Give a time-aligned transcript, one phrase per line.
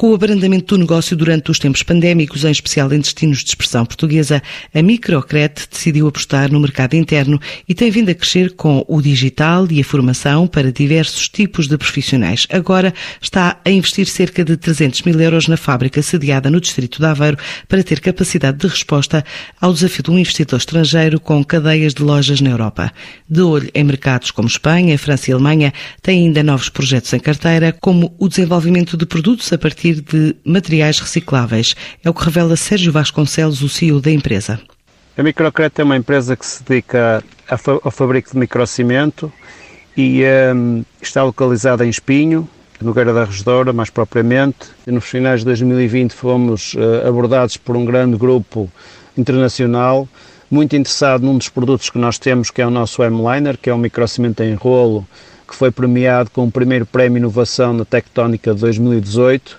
[0.00, 3.84] Com o abrandamento do negócio durante os tempos pandémicos, em especial em destinos de expressão
[3.84, 4.42] portuguesa,
[4.74, 7.38] a Microcred decidiu apostar no mercado interno
[7.68, 11.76] e tem vindo a crescer com o digital e a formação para diversos tipos de
[11.76, 12.46] profissionais.
[12.50, 17.04] Agora está a investir cerca de 300 mil euros na fábrica sediada no distrito de
[17.04, 17.36] Aveiro
[17.68, 19.22] para ter capacidade de resposta
[19.60, 22.90] ao desafio de um investidor estrangeiro com cadeias de lojas na Europa.
[23.28, 27.76] De olho em mercados como Espanha, França e Alemanha, tem ainda novos projetos em carteira,
[27.78, 31.74] como o desenvolvimento de produtos a partir de materiais recicláveis.
[32.04, 34.60] É o que revela Sérgio Vasconcelos, o CEO da empresa.
[35.16, 37.22] A Microcret é uma empresa que se dedica
[37.82, 39.32] ao fabrico de microcimento
[39.96, 40.22] e
[40.54, 42.48] um, está localizada em Espinho,
[42.80, 44.68] no Gueira da Regedora, mais propriamente.
[44.86, 48.70] E nos finais de 2020 fomos uh, abordados por um grande grupo
[49.16, 50.08] internacional
[50.50, 53.74] muito interessado num dos produtos que nós temos, que é o nosso M-Liner, que é
[53.74, 55.06] um microcimento em rolo,
[55.50, 59.58] que foi premiado com o primeiro Prémio Inovação na Tectónica de 2018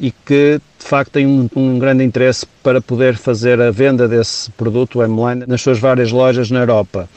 [0.00, 4.50] e que de facto tem um, um, grande interesse para poder fazer a venda desse
[4.52, 7.08] produto, o M-Liner, nas suas várias lojas na Europa.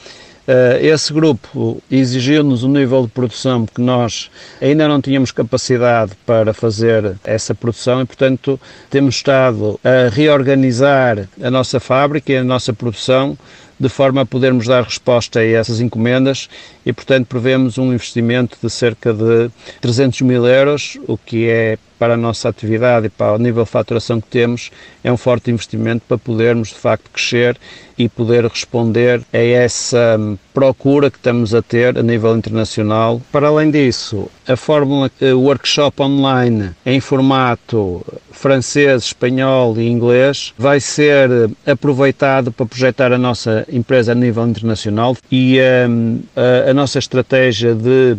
[0.48, 6.52] Uh, esse grupo exigiu-nos um nível de produção que nós ainda não tínhamos capacidade para
[6.52, 12.72] fazer essa produção e, portanto, temos estado a reorganizar a nossa fábrica e a nossa
[12.72, 13.38] produção
[13.80, 16.50] de forma a podermos dar resposta a essas encomendas
[16.84, 19.50] e, portanto, prevemos um investimento de cerca de
[19.80, 23.68] 300 mil euros, o que é para a nossa atividade e para o nível de
[23.68, 24.70] faturação que temos,
[25.04, 27.58] é um forte investimento para podermos de facto crescer
[27.98, 30.18] e poder responder a essa
[30.54, 33.20] procura que estamos a ter a nível internacional.
[33.30, 41.28] Para além disso, a fórmula workshop online em formato francês, espanhol e inglês vai ser
[41.66, 47.74] aproveitado para projetar a nossa empresa a nível internacional e um, a, a nossa estratégia
[47.74, 48.16] de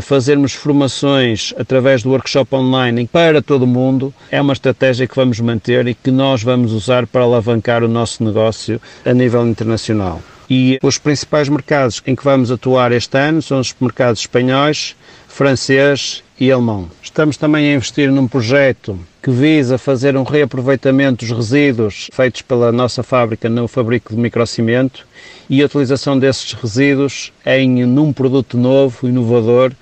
[0.00, 5.86] fazermos formações através do workshop online para todo mundo é uma estratégia que vamos manter
[5.86, 10.20] e que nós vamos usar para alavancar o nosso negócio a nível internacional.
[10.48, 14.96] E os principais mercados em que vamos atuar este ano são os mercados espanhóis,
[15.28, 16.90] francês e alemão.
[17.02, 22.72] Estamos também a investir num projeto que visa fazer um reaproveitamento dos resíduos feitos pela
[22.72, 25.06] nossa fábrica no fabrico de microcimento
[25.48, 29.72] e a utilização desses resíduos em num produto novo, inovador,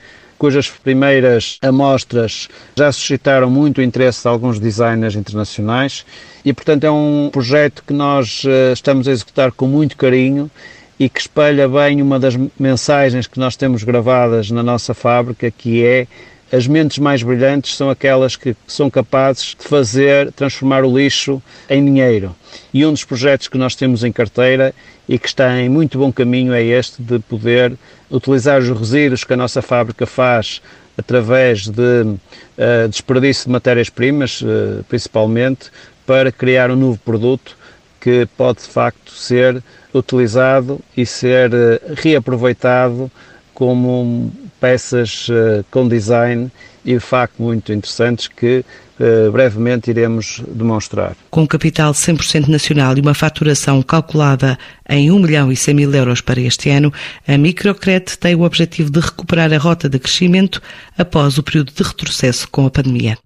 [0.40, 6.06] cujas primeiras amostras já suscitaram muito interesse de alguns designers internacionais
[6.42, 10.50] e, portanto, é um projeto que nós eh, estamos a executar com muito carinho
[10.98, 15.84] e que espelha bem uma das mensagens que nós temos gravadas na nossa fábrica, que
[15.84, 16.06] é
[16.52, 21.84] as mentes mais brilhantes são aquelas que são capazes de fazer, transformar o lixo em
[21.84, 22.34] dinheiro.
[22.74, 24.74] E um dos projetos que nós temos em carteira
[25.08, 27.76] e que está em muito bom caminho é este de poder
[28.10, 30.60] utilizar os resíduos que a nossa fábrica faz
[30.98, 35.70] através de uh, desperdício de matérias-primas, uh, principalmente,
[36.04, 37.56] para criar um novo produto
[38.00, 39.62] que pode de facto ser
[39.94, 43.10] utilizado e ser uh, reaproveitado
[43.60, 46.50] como peças uh, com design
[46.82, 48.64] e de facto muito interessantes que
[48.98, 51.14] uh, brevemente iremos demonstrar.
[51.30, 56.22] Com capital 100% nacional e uma faturação calculada em 1 milhão e 100 mil euros
[56.22, 56.90] para este ano,
[57.28, 60.62] a Microcred tem o objetivo de recuperar a rota de crescimento
[60.96, 63.18] após o período de retrocesso com a pandemia.